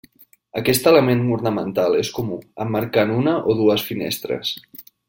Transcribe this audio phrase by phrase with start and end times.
[0.61, 4.61] Aquest element ornamental és comú, emmarcant una o dues finestres.